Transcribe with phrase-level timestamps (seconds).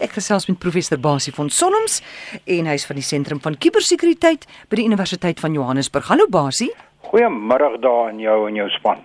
[0.00, 1.98] Ek gesels met professor Basie van Sonnems
[2.48, 6.06] en hy's van die sentrum van kubersekuriteit by die Universiteit van Johannesburg.
[6.08, 6.70] Hallo Basie.
[7.10, 9.02] Goeiemôre daar aan jou en jou span.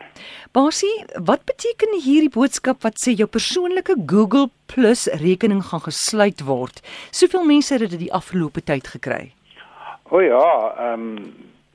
[0.56, 0.94] Basie,
[1.28, 6.80] wat beteken hierdie boodskap wat sê jou persoonlike Google Plus rekening gaan gesluit word?
[7.12, 9.34] Soveel mense het dit die afgelope tyd gekry.
[10.16, 10.48] O ja,
[10.80, 11.34] ehm um,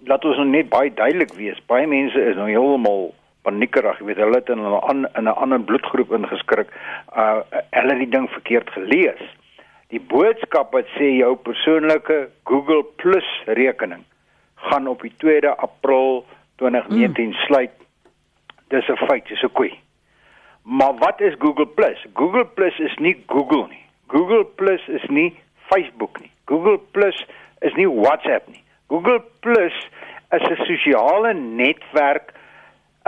[0.08, 1.60] laat ons nou net baie duidelik wees.
[1.68, 3.10] Baie mense is nou heeltemal
[3.42, 6.68] paniekerig, jy weet hulle het in 'n in 'n ander bloedgroep ingeskrik.
[7.16, 9.22] Uh hulle het die ding verkeerd gelees.
[9.88, 14.04] Die boodskap wat sê jou persoonlike Google Plus rekening
[14.54, 17.32] gaan op die 2de April 2019 mm.
[17.32, 17.70] sluit.
[18.68, 19.78] Dis 'n feit, dis 'n koei.
[20.62, 22.06] Maar wat is Google Plus?
[22.14, 23.84] Google Plus is nie Google nie.
[24.06, 25.38] Google Plus is nie
[25.70, 26.30] Facebook nie.
[26.44, 27.26] Google Plus
[27.58, 28.62] is nie WhatsApp nie.
[28.88, 29.88] Google Plus
[30.30, 32.32] is 'n sosiale netwerk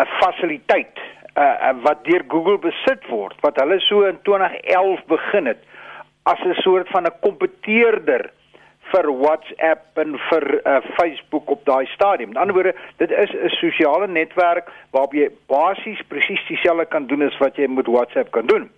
[0.02, 0.98] 'n fasiliteit
[1.36, 5.62] uh, wat deur Google besit word wat hulle so in 2011 begin het
[6.22, 8.30] as 'n soort van 'n kompeteerder
[8.92, 12.28] vir WhatsApp en vir uh, Facebook op daai stadium.
[12.28, 17.22] Met ander woorde, dit is 'n sosiale netwerk waarop jy basies presies dieselfde kan doen
[17.22, 18.70] as wat jy met WhatsApp kan doen.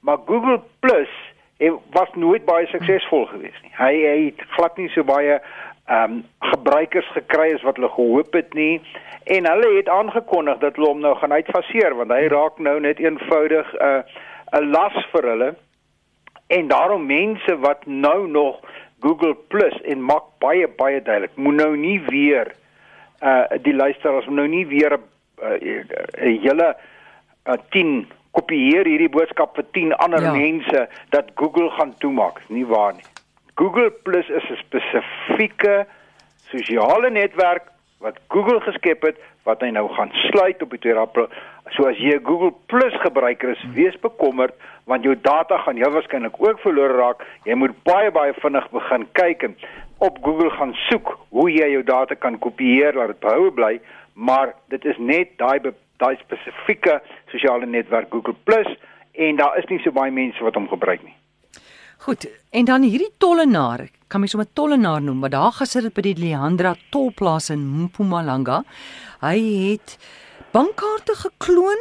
[0.00, 1.08] Maar Google Plus
[1.56, 3.72] het was nooit baie suksesvol geweest nie.
[3.74, 5.40] Hy, hy het glad nie so baie
[5.88, 8.80] ehm um, gebruikers gekry as wat hulle gehoop het nie.
[9.24, 13.00] En hulle het aangekondig dat hulle hom nou gaan uitfaseer want hy raak nou net
[13.00, 15.54] eenvoudig 'n uh, 'n las vir hulle.
[16.46, 18.60] En daarom mense wat nou nog
[19.00, 22.52] Google Plus en maak baie baie duidelik moet nou nie weer
[23.22, 25.02] uh die luisteraars moet nou nie weer 'n
[25.42, 26.76] uh, uh, hele
[27.46, 30.32] uh, 10 kopieer hierdie boodskap vir 10 ander ja.
[30.32, 32.42] mense dat Google gaan toemaak.
[32.48, 33.17] Nie waar nie
[33.58, 35.86] Google Plus is 'n spesifieke
[36.50, 37.64] sosiale netwerk
[37.98, 41.26] wat Google geskep het wat hy nou gaan sluit op die 2 April.
[41.74, 45.90] So as jy 'n Google Plus gebruiker is, wees bekommerd want jou data gaan heel
[45.90, 47.26] waarskynlik ook verlore raak.
[47.44, 49.56] Jy moet baie baie vinnig begin kyk en
[49.98, 53.80] op Google gaan soek hoe jy jou data kan kopieer laat dit behoue bly,
[54.14, 55.58] maar dit is net daai
[55.96, 58.78] daai spesifieke sosiale netwerk Google Plus
[59.12, 61.17] en daar is nie so baie mense wat hom gebruik nie.
[61.98, 65.94] Goed, en dan hierdie tollenaar, kan mens hom 'n tollenaar noem, maar daar gesit dit
[65.94, 68.62] by die Leandra tolplaas in Mpumalanga.
[69.20, 69.38] Hy
[69.70, 69.98] het
[70.52, 71.80] bankkaarte gekloon.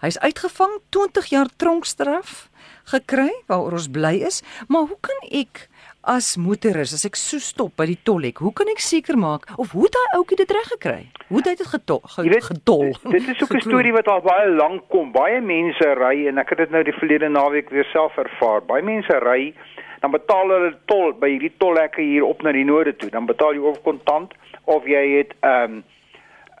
[0.00, 2.50] Hy's uitgevang 20 jaar tronkstraf
[2.84, 5.68] gekry waaroor ons bly is, maar hoe kan ek
[6.06, 9.72] as motoris as ek so stop by die tolhek, hoe kan ek seker maak of
[9.76, 11.00] hoe daai ouetjie dit reg gekry?
[11.30, 12.00] Hoe het hy dit getol?
[12.48, 12.84] getol
[13.14, 15.12] dit is ook 'n storie wat al baie lank kom.
[15.12, 18.60] Baie mense ry en ek het dit nou die verlede naweek weer self ervaar.
[18.62, 19.54] Baie mense ry
[20.00, 23.10] dan betaal hulle tol by hierdie tolhekke hier op na die noorde toe.
[23.10, 24.34] Dan betaal jy of kontant
[24.64, 25.84] of jy het 'n um,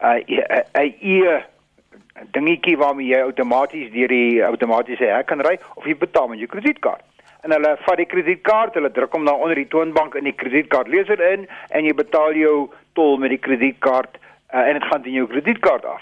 [0.02, 1.44] 'n
[2.14, 6.38] 'n dingetjie waarmee jy outomaties deur die outomatiese hek kan ry of jy betaal met
[6.38, 7.02] jou kredietkaart
[7.44, 11.20] en hulle vat die kredietkaart, hulle druk hom dan onder die toonbank in die kredietkaartleser
[11.32, 11.44] in
[11.76, 12.54] en jy betaal jou
[12.96, 16.00] tol met die kredietkaart uh, en dit gaan in jou kredietkaart af.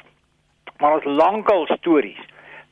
[0.79, 2.21] Maar ons lankal stories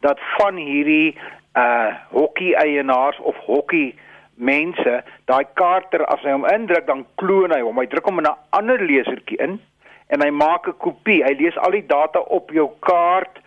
[0.06, 1.16] dat van hierdie
[1.58, 3.96] uh hokkie eienaars of hokkie
[4.38, 4.92] mense
[5.26, 7.80] daai kaarter as hy hom indruk dan kloon hy hom.
[7.82, 9.58] Hy druk hom in 'n ander lesertjie in
[10.14, 11.24] en hy maak 'n kopie.
[11.26, 13.39] Hy lees al die data op jou kaart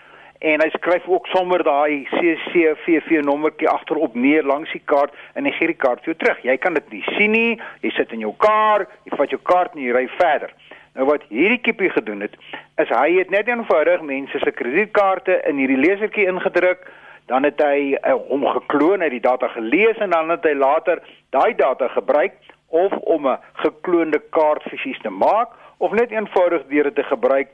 [0.43, 5.53] en hy skryf ook sommer daai CCVV nommertjie agterop neer langs die kaart en hy
[5.55, 6.41] gee die kaart vir jou terug.
[6.43, 7.53] Jy kan dit nie sien nie.
[7.85, 10.51] Jy sit in jou kar, jy vat jou kaart en jy ry verder.
[10.97, 12.35] Nou wat hierdie kiepie gedoen het,
[12.81, 16.83] is hy het net eenvoudig mense se kredietkaarte in hierdie lesertjie ingedruk,
[17.31, 20.99] dan het hy uh, hom gekloon, hy die data gelees en dan het hy later
[21.31, 22.35] daai data gebruik
[22.73, 27.47] of om 'n gekloonde kaart fisies te maak of net eenvoudig deur dit te gebruik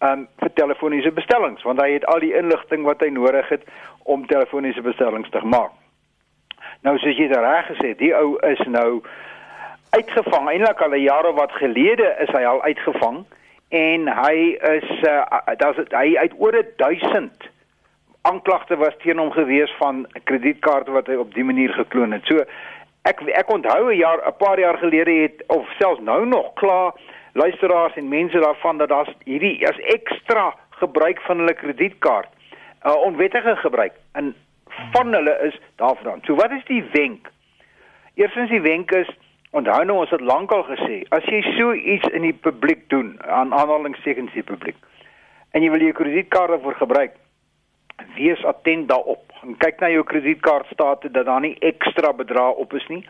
[0.00, 3.64] um, vir telefoniese bestellings want hy het al die inligting wat hy nodig het
[4.04, 5.72] om telefoniese bestellings te maak.
[6.82, 9.02] Nou soos jy reg gesê, die ou is nou
[9.90, 10.48] uitgevang.
[10.50, 13.24] Eintlik al 'n jaar of wat gelede is hy al uitgevang
[13.68, 14.36] en hy
[14.76, 15.24] is uh,
[15.58, 17.50] daar's hy uit oor 1000
[18.22, 22.24] aanklagte was teen hom gewees van kredietkaarte wat hy op die manier gekloon het.
[22.26, 22.44] So
[23.02, 26.92] ek ek onthou 'n jaar 'n paar jaar gelede het of selfs nou nog klaar
[27.36, 32.32] luisteraars en mense daarvan dat daar's hierdie as ekstra gebruik van hulle kredietkaart.
[32.84, 34.34] 'n uh, Onwettige gebruik en
[34.92, 36.20] van hulle is daarvan.
[36.24, 37.28] So wat is die wenk?
[38.14, 39.08] Eerstens die wenk is
[39.50, 43.54] onthou nou ons het lankal gesê, as jy so iets in die publiek doen, aan
[43.54, 44.76] aanhalingstekens die publiek,
[45.50, 47.14] en jy wil jou kredietkaart vir gebruik,
[48.16, 49.32] wees attent daarop.
[49.42, 53.02] En kyk na jou kredietkaartstate dat daar nie ekstra bedrae op is nie.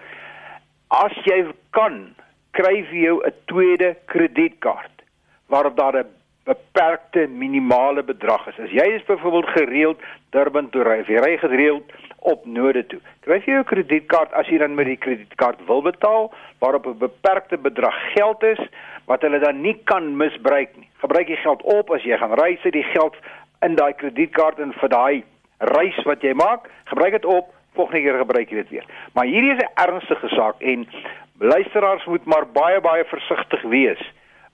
[0.94, 1.40] As jy
[1.74, 2.14] kan,
[2.56, 5.02] kry vir jou 'n tweede kredietkaart
[5.48, 8.58] waarop daar 'n beperkte minimale bedrag is.
[8.58, 9.98] As jy is byvoorbeeld gereeld
[10.30, 13.00] Durban toe ry, jy ry gereeld op noorde toe.
[13.20, 17.58] Kry jy jou kredietkaart as jy dan met die kredietkaart wil betaal waarop 'n beperkte
[17.58, 18.60] bedrag geld is
[19.06, 20.88] wat hulle dan nie kan misbruik nie.
[20.98, 23.16] Gebruik jy geld op as jy gaan ry, sit die geld
[23.62, 25.24] in daai kredietkaart en vir daai
[25.58, 28.86] reis wat jy maak, gebruik dit op, volgende keer gebruik jy dit weer.
[29.14, 30.86] Maar hierdie is 'n ernstige saak en
[31.38, 34.02] luisteraars moet maar baie baie versigtig wees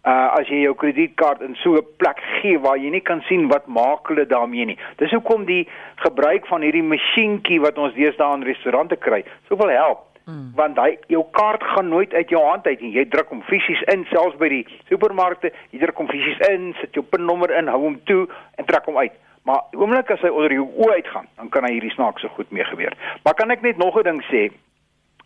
[0.03, 3.49] uh as jy jou kredietkaart in so 'n plek gee waar jy nie kan sien
[3.49, 4.79] wat maak hulle daarmee nie.
[4.97, 10.01] Dis hoekom die gebruik van hierdie masjienkie wat ons deesdae in restaurante kry, soveel help.
[10.27, 10.53] Mm.
[10.55, 12.93] Want hy jou kaart gaan nooit uit jou hand uit nie.
[12.93, 16.95] Jy druk hom fisies in selfs by die supermarkte, jy druk hom fisies in, sit
[16.95, 18.27] jou pinnommer in, hou hom toe
[18.59, 19.15] en trek hom uit.
[19.43, 22.65] Maar oomblik as hy onder jou oë uitgaan, dan kan hy hierdie snaakse goed mee
[22.65, 22.95] gebeur.
[23.25, 24.51] Maar kan ek net nog 'n ding sê?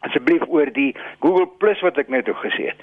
[0.01, 2.81] Asseblief oor die Google Plus wat ek net o gesê het.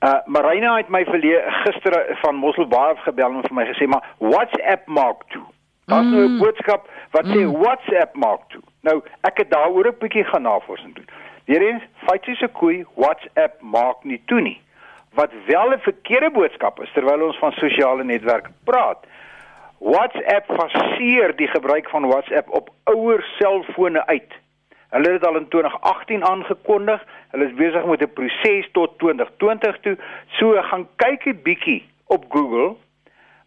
[0.00, 4.04] Uh Marina het my verlede gister van Mosselbaai af gebel en vir my gesê maar
[4.18, 5.44] WhatsApp maak toe.
[5.88, 6.12] Daar's mm.
[6.12, 6.38] nou 'n mm.
[6.38, 7.32] boodskap wat mm.
[7.32, 8.62] sê WhatsApp maak toe.
[8.82, 11.08] Nou ek het daaroor 'n bietjie gaan navorsing doen.
[11.44, 14.60] Weerens feitjies se koei WhatsApp maak nie toe nie.
[15.14, 19.06] Wat wel 'n verkeerde boodskap is terwyl ons van sosiale netwerke praat.
[19.78, 24.32] WhatsApp faseer die gebruik van WhatsApp op ouer selfone uit.
[24.90, 27.04] Hulle het al in 2018 aangekondig.
[27.30, 29.96] Hulle is besig met 'n proses tot 2020 toe.
[30.38, 32.76] So gaan kyk 'n bietjie op Google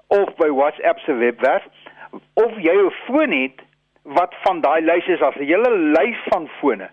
[0.07, 1.63] of by WhatsApp se webwerf
[2.33, 3.59] of jy 'n foon het
[4.03, 6.89] wat van daai lys is as 'n hele lys van fone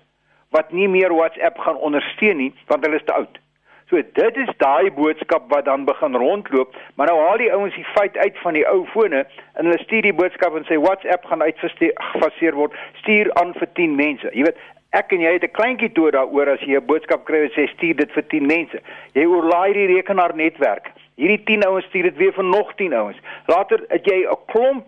[0.50, 3.38] wat nie meer WhatsApp gaan ondersteun nie want hulle is te oud.
[3.88, 7.86] So dit is daai boodskap wat dan begin rondloop, maar nou haal die ouens die
[7.94, 11.42] feit uit van die ou fone en hulle stuur die boodskap en sê WhatsApp gaan
[11.42, 14.32] uitgefaseer word, stuur aan vir 10 mense.
[14.36, 14.60] Jy weet,
[14.98, 17.64] ek en jy het 'n kleintjie toe daaroor as jy 'n boodskap kry en sê
[17.72, 18.78] stuur dit vir 10 mense.
[19.14, 20.92] Jy oorlaai die rekenaarnetwerk.
[21.16, 23.16] Hierdie 10 ouens stuur dit weer vir nog 10 ouens.
[23.46, 24.84] Later het jy 'n klomp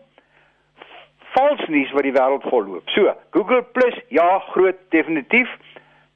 [1.34, 2.88] vals nuus wat die wêreld volloop.
[2.88, 5.48] So, Google Plus, ja, groot definitief.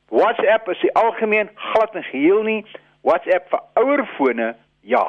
[0.08, 2.64] WhatsApp is die algemeen glad en geheel nie.
[3.00, 5.04] WhatsApp vir ouer fone, ja.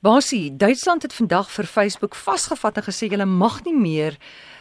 [0.00, 4.16] Basie, Duitsland het vandag vir Facebook vasgevat en gesê hulle mag nie meer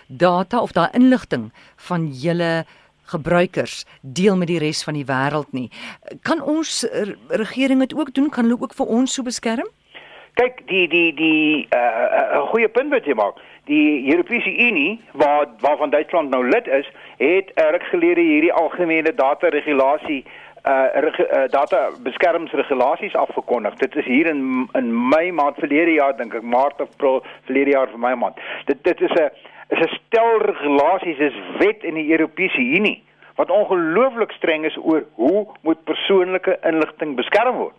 [0.08, 1.50] data of daai inligting
[1.88, 2.66] van julle
[3.10, 5.70] gebruikers deel met die res van die wêreld nie.
[6.28, 6.84] Kan ons
[7.30, 8.30] regering dit ook doen?
[8.30, 9.70] Kan hulle ook vir ons so beskerm?
[10.40, 15.02] Kyk, die die die 'n uh, uh, goeie punt wat jy maak die Europese Unie
[15.14, 16.88] waar waarvan Duitsland nou lid is,
[17.20, 20.24] het ruk gelede hierdie algemene data regulasie
[20.64, 23.76] uh, uh data beskermingsregulasies afgekondig.
[23.76, 27.76] Dit is hier in in Mei maand verlede jaar dink ek Maart of April verlede
[27.76, 28.40] jaar vir my maand.
[28.66, 29.30] Dit dit is 'n
[29.70, 33.04] is 'n stel regulasies is wet in die Europese Unie
[33.36, 37.76] wat ongelooflik streng is oor hoe moet persoonlike inligting beskerm word.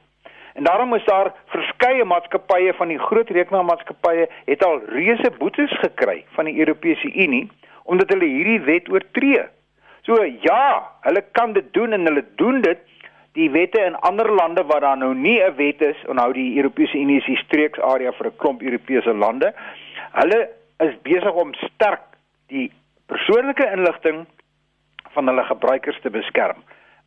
[0.55, 6.25] En daarom is daar verskeie maatskappye van die groot rekenaarmaatskappye het al reuse boetes gekry
[6.37, 7.51] van die Europese Unie
[7.85, 9.45] omdat hulle hierdie wet oortree.
[10.03, 10.63] So ja,
[11.07, 12.79] hulle kan dit doen en hulle doen dit.
[13.39, 16.99] Die wette in ander lande waar daar nou nie 'n wet is, onthou die Europese
[16.99, 19.55] Unie is 'n streeksarea vir 'n klomp Europese lande.
[20.13, 20.49] Hulle
[20.79, 22.03] is besig om sterk
[22.49, 22.73] die
[23.07, 24.27] persoonlike inligting
[25.15, 26.63] van hulle gebruikers te beskerm.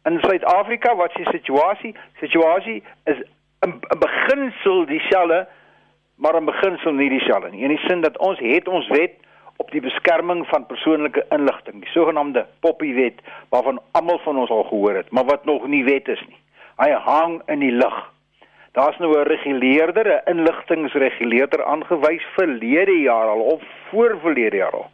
[0.06, 1.96] In Suid-Afrika wat se situasie?
[2.20, 3.18] Situasie is
[3.66, 5.48] 'n beginsel dieselfde,
[6.16, 7.64] maar 'n beginsel nie dieselfde nie.
[7.64, 9.14] In die sin dat ons het ons wet
[9.58, 14.64] op die beskerming van persoonlike inligting, die sogenaamde Poppy wet waarvan almal van ons al
[14.64, 16.40] gehoor het, maar wat nog nie wet is nie.
[16.78, 18.12] Hy hang in die lug.
[18.74, 24.90] Daar's nou 'n reguleerder, 'n inligtingreguleerder aangewys verlede jaar al of voor verlede jaar al.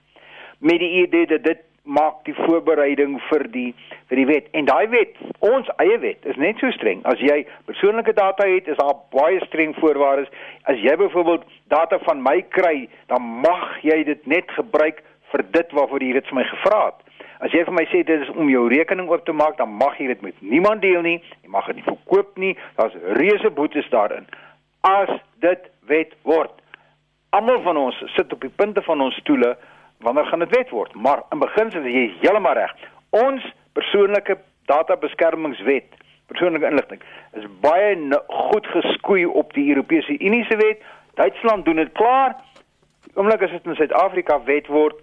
[0.57, 3.69] Met die idee dat dit maak die voorbereiding vir die
[4.09, 4.47] vir die wet.
[4.57, 7.01] En daai wet, ons eie wet, is net so streng.
[7.09, 10.31] As jy persoonlike data het, is daar baie streng voorwaardes.
[10.69, 15.03] As jy byvoorbeeld data van my kry, dan mag jy dit net gebruik
[15.33, 17.05] vir dit waarvoor jy dit vir my gevra het.
[17.39, 19.95] As jy vir my sê dit is om jou rekening oop te maak, dan mag
[20.01, 21.19] jy dit met niemand deel nie.
[21.45, 22.55] Jy mag dit nie verkoop nie.
[22.75, 24.27] Daar's reuse boetes daarin.
[24.87, 25.11] As
[25.45, 26.51] dit wet word.
[27.35, 29.53] Almal van ons sit op die punte van ons stoele
[30.05, 30.93] wanneer gaan dit wet word?
[30.95, 32.75] Maar in beginsel is jy heeltemal reg.
[33.09, 33.45] Ons
[33.77, 37.01] persoonlike databeskermingswet, persoonlike inligting
[37.37, 37.95] is baie
[38.27, 40.81] goed geskoei op die Europese Unie se wet.
[41.13, 42.35] Duitsland doen dit klaar.
[43.13, 44.95] Oomblik as dit in Suid-Afrika wet word,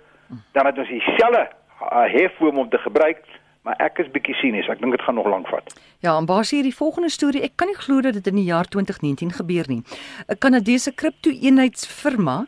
[0.53, 3.23] dan het ons dieselfde uh, hefboom om te gebruik.
[3.67, 4.69] Maar ek is bietjie sinies.
[4.71, 5.73] Ek dink dit gaan nog lank vat.
[6.05, 8.69] Ja, en baie hierdie volgende storie, ek kan nie glo dat dit in die jaar
[8.71, 9.83] 2019 gebeur nie.
[10.31, 12.47] 'n Kanadese kripto-eenheidsfirma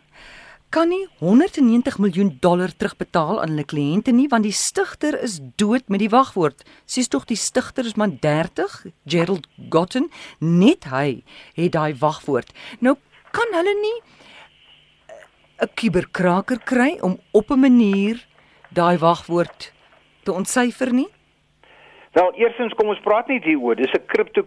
[0.70, 5.88] kan nie 190 miljoen dollar terugbetaal aan hulle kliënte nie want die stigter is dood
[5.88, 6.64] met die wagwoord.
[6.84, 11.22] Sies tog die stigter is maar 30, Gerald Gotten, net hy
[11.56, 12.52] het daai wagwoord.
[12.80, 12.96] Nou
[13.32, 13.98] kan hulle nie
[15.60, 18.26] 'n kuberkraker kry om op 'n manier
[18.70, 19.72] daai wagwoord
[20.22, 21.08] te ontsyfer nie?
[22.18, 23.76] Wel, eerstens kom ons praat nie hieroor.
[23.78, 24.42] Dis 'n kripto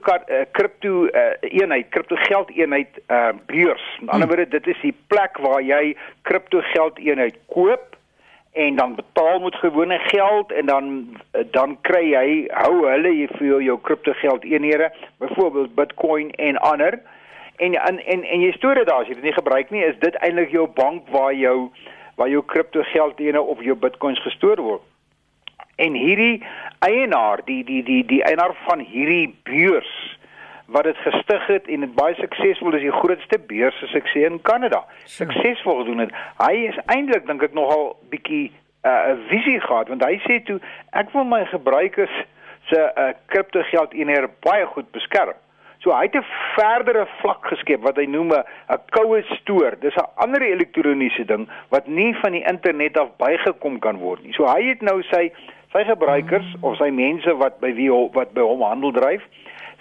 [0.52, 3.86] kripto uh, eenheid, kripto geld eenheid uh, beurs.
[4.00, 4.36] Aan die ander hmm.
[4.36, 7.96] woorde, dit is die plek waar jy kripto geld eenheid koop
[8.52, 11.18] en dan betaal met gewone geld en dan
[11.52, 17.00] dan kry jy hou hulle vir jou, jou kripto geld eenhede byvoorbeeld Bitcoin en ander
[17.56, 20.00] en en en, en jy stoor dit daar as jy dit nie gebruik nie is
[20.00, 21.72] dit eintlik jou bank waar jou
[22.16, 24.91] waar jou kripto geld eenhede of jou bitcoins gestoor word
[25.86, 26.44] en hierdie
[26.86, 29.92] eienaar die die die die eienaar van hierdie beurs
[30.72, 34.40] wat dit gestig het en dit baie suksesvol is die grootste beurs se sukses in
[34.48, 34.86] Kanada.
[35.04, 36.14] Suksesvol gedoen het.
[36.40, 40.40] Hy is eintlik dink ek nogal bietjie uh, 'n uh, visie gehad want hy sê
[40.48, 40.60] toe
[41.02, 42.16] ek wil my gebruikers
[42.72, 45.36] se uh, kripto geld eenhede baie goed beskerm.
[45.84, 49.76] So hy het 'n verdere vlak geskep wat hy noem 'n koue stoor.
[49.80, 54.34] Dis 'n ander elektroniese ding wat nie van die internet af bygekom kan word nie.
[54.34, 55.32] So hy het nou sy
[55.72, 56.64] sy gebruikers mm.
[56.68, 59.24] of sy mense wat by wie wat by hom handel dryf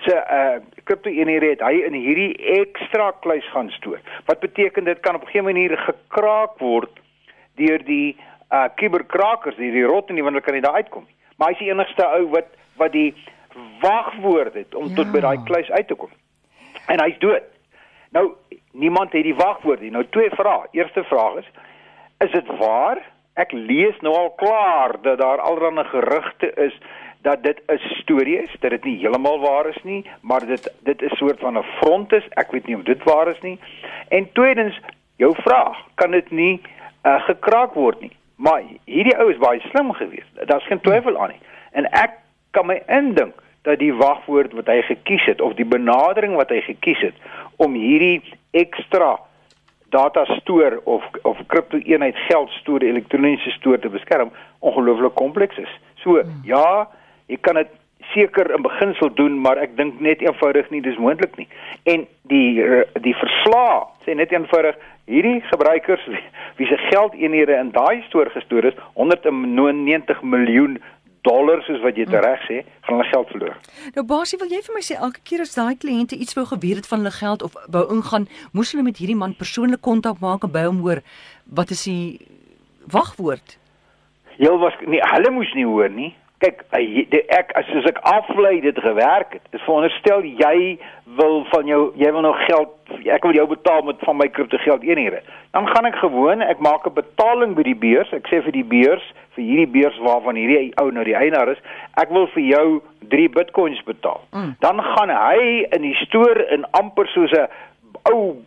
[0.05, 4.01] se uh kripto eenhede het hy in hierdie ekstra kluis gaan stoor.
[4.27, 7.01] Wat beteken dit kan op 'n manier gekraak word
[7.57, 8.17] deur die
[8.51, 11.17] uh kuberkrakers, die, die rot en die wanneer kan hy daar uitkom nie.
[11.37, 13.15] Maar hy is die enigste ou wat wat die
[13.81, 14.95] wagwoord het om ja.
[14.95, 16.11] tot by daai kluis uit te kom.
[16.87, 17.45] En hy's dood.
[18.11, 18.33] Nou
[18.73, 19.91] niemand het die wagwoord nie.
[19.91, 20.67] Nou twee vrae.
[20.71, 21.51] Eerste vraag is
[22.19, 23.01] is dit waar?
[23.41, 26.75] Ek lees nou al klaar dat daar alreeds gerugte is
[27.23, 31.03] dat dit 'n storie is, dat dit nie heeltemal waar is nie, maar dit dit
[31.03, 32.29] is soort van 'n front is.
[32.29, 33.59] Ek weet nie of dit waar is nie.
[34.09, 34.81] En tweedens,
[35.17, 36.61] jou vraag, kan dit nie
[37.05, 38.13] uh, gekraak word nie.
[38.37, 40.47] Maar hierdie ou is baie slim geweest.
[40.47, 41.41] Daar's geen twyfel aan nie.
[41.71, 42.11] En ek
[42.51, 46.61] kan my indink dat die wagwoord wat hy gekies het of die benadering wat hy
[46.61, 47.15] gekies het
[47.57, 49.19] om hierdie ekstra
[49.91, 55.73] data stoor of of kripto eenheid geld stoor elektroniese stoor te beskerm ongelooflik kompleks is.
[56.03, 56.41] So hmm.
[56.45, 56.89] ja,
[57.27, 57.77] jy kan dit
[58.13, 61.47] seker in beginsel doen, maar ek dink net eenvoudig nie dis moontlik nie.
[61.91, 62.63] En die
[63.05, 64.79] die verslae sê net eenvoudig
[65.11, 66.07] hierdie gebruikers
[66.59, 70.79] wie se geldeenhede in daai stoor gestoor is 190 miljoen
[71.27, 73.57] dollars soos wat jy dit reg sê, gaan hulle geld verloor.
[73.97, 76.81] Nou Basie, wil jy vir my sê elke keer as daai kliënte iets wou gebeur
[76.81, 80.47] het van hulle geld of wou ingaan, moes hulle met hierdie man persoonlik kontak maak
[80.47, 81.03] en by hom hoor
[81.61, 82.21] wat is die
[82.91, 83.59] wagwoord?
[84.39, 88.79] Heel was nie hulle moes nie hoor nie kyk ek as as ek aflei dit
[88.81, 90.79] gewerk het is veronderstel jy
[91.19, 94.61] wil van jou jy wil nou geld ek wil jou betaal met van my kripto
[94.65, 95.21] geld eenhede
[95.53, 98.65] dan gaan ek gewoon ek maak 'n betaling by die beurs ek sê vir die
[98.65, 99.05] beurs
[99.37, 101.61] vir hierdie beurs waarvan hierdie ou nou die eienaar is
[102.01, 102.67] ek wil vir jou
[103.13, 104.57] 3 bitcoins betaal mm.
[104.61, 107.49] dan gaan hy in die stoor in amper soos 'n
[108.13, 108.41] ou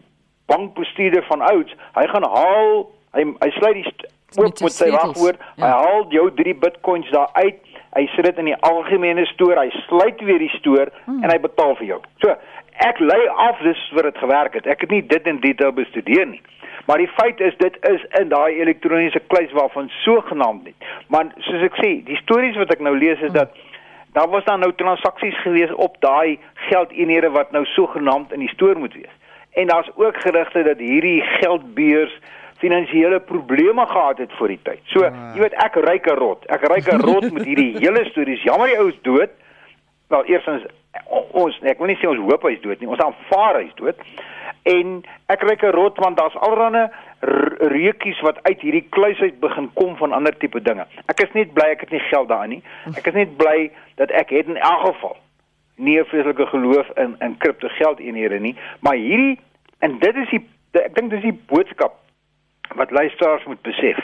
[0.50, 5.62] bankbestuurder van ouds hy gaan haal hy hy sluit die oop met sy wagwoord ja.
[5.62, 7.62] hy haal jou 3 bitcoins daar uit
[7.96, 11.22] hy sit dit in die algemene stoor, hy sluit weer die stoor hmm.
[11.24, 12.00] en hy betaal vir jou.
[12.24, 12.36] So,
[12.86, 14.70] ek lei af dis wat dit gewerk het.
[14.70, 16.42] Ek het nie dit in detail bestudeer nie.
[16.90, 20.76] Maar die feit is dit is in daai elektroniese kluis waarvan sogenaamd nie.
[21.14, 23.40] Maar soos ek sê, die stories wat ek nou lees is hmm.
[23.44, 23.56] dat
[24.14, 28.78] daar was dan nou transaksies gewees op daai geldeenhede wat nou sogenaamd in die stoor
[28.78, 29.14] moet wees.
[29.54, 32.14] En daar's ook gerugte dat hierdie geldbeurs
[32.64, 34.82] finansiële probleme gehad het voor die tyd.
[34.96, 35.32] So, uh.
[35.36, 36.46] jy weet ek ryke rot.
[36.54, 38.44] Ek ryke rot met hierdie hele stories.
[38.48, 39.34] Jammer die ou is dood.
[40.14, 40.70] Wel, eerstens
[41.34, 42.92] ons ek wil nie sê ons hoop hy is dood nie.
[42.92, 44.00] Ons aanvaar hy is dood.
[44.70, 45.02] En
[45.34, 46.86] ek ryke rot want daar's alrarde
[47.74, 50.86] reukies wat uit hierdie kluis uit begin kom van ander tipe dinge.
[51.12, 52.64] Ek is net bly ek het nie geld daarin nie.
[52.94, 55.18] Ek is net bly dat ek het in elk geval
[55.76, 59.40] nie 'n vreeslike geloof in in kripto geld eenhede nie, maar hierdie
[59.80, 62.03] en dit is die ek dink dis die boodskap
[62.76, 64.00] wat luisteraars moet besef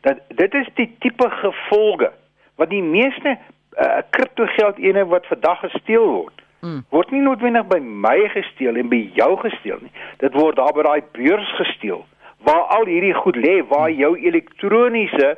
[0.00, 2.12] dat dit is die tipe gevolge
[2.54, 6.82] wat die meeste uh, kriptogeld ene wat vandag gesteel word mm.
[6.90, 9.92] word nie noodwendig by my gesteel en by jou gesteel nie.
[10.22, 12.04] Dit word daar by daai beurs gesteel
[12.46, 15.34] waar al hierdie goed lê waar jou elektroniese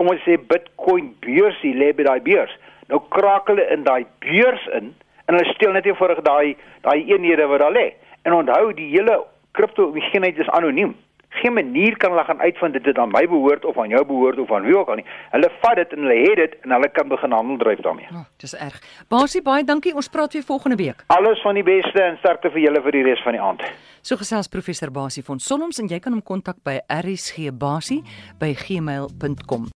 [0.00, 2.54] kom ons sê bitcoin beursie lê by daai beurs.
[2.88, 4.94] Nou kraak hulle in daai beurs in
[5.26, 6.54] en hulle steel net eenvoudig daai
[6.86, 7.90] daai eenhede wat daar lê.
[8.24, 9.20] En onthou die hele
[9.56, 10.94] kripto eenheid is anoniem
[11.40, 14.38] geen manier kan hulle gaan uitvind dit dit aan my behoort of aan jou behoort
[14.38, 15.06] of aan wie ook al nie.
[15.34, 18.08] Hulle vat dit en hulle het dit en hulle kan begin handel dryf daarmee.
[18.12, 18.80] Oh, dis erg.
[19.08, 19.94] Basie baie dankie.
[19.94, 21.04] Ons praat weer volgende week.
[21.06, 23.64] Alles van die beste en sterkte vir julle vir die res van die aand.
[24.02, 28.02] So gesels professor Basie van Sonnoms en jy kan hom kontak by rsgbasie
[28.38, 29.68] by gmail.com.